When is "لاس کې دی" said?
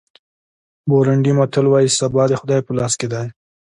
2.77-3.27